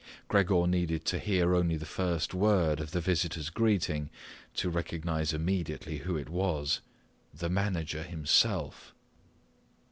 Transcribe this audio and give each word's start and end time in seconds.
Gregor 0.27 0.65
needed 0.65 1.05
to 1.05 1.19
hear 1.19 1.53
only 1.53 1.77
the 1.77 1.85
first 1.85 2.33
word 2.33 2.79
of 2.79 2.89
the 2.89 2.99
visitor's 2.99 3.51
greeting 3.51 4.09
to 4.55 4.67
recognize 4.67 5.31
immediately 5.31 5.99
who 5.99 6.17
it 6.17 6.27
was, 6.29 6.79
the 7.31 7.49
manager 7.49 8.01
himself. 8.01 8.95